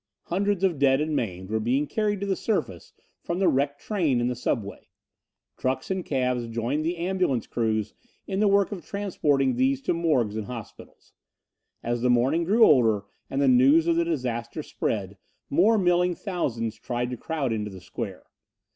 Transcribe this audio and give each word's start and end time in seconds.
Hundreds 0.29 0.63
of 0.63 0.79
dead 0.79 0.99
and 0.99 1.15
maimed 1.15 1.51
were 1.51 1.59
being 1.59 1.85
carried 1.85 2.19
to 2.19 2.25
the 2.25 2.35
surface 2.35 2.91
from 3.21 3.37
the 3.37 3.47
wrecked 3.47 3.79
train 3.79 4.19
in 4.19 4.25
the 4.27 4.35
subway. 4.35 4.89
Trucks 5.57 5.91
and 5.91 6.03
cabs 6.03 6.47
joined 6.47 6.83
the 6.83 6.97
ambulance 6.97 7.45
crews 7.45 7.93
in 8.25 8.39
the 8.39 8.47
work 8.47 8.71
of 8.71 8.83
transporting 8.83 9.53
these 9.57 9.79
to 9.83 9.93
morgues 9.93 10.35
and 10.35 10.47
hospitals. 10.47 11.13
As 11.83 12.01
the 12.01 12.09
morning 12.09 12.45
grew 12.45 12.63
older 12.65 13.05
and 13.29 13.39
the 13.43 13.47
news 13.47 13.85
of 13.85 13.95
the 13.95 14.03
disaster 14.05 14.63
spread, 14.63 15.19
more 15.51 15.77
milling 15.77 16.15
thousands 16.15 16.77
tried 16.79 17.11
to 17.11 17.15
crowd 17.17 17.53
into 17.53 17.69
the 17.69 17.79
square. 17.79 18.23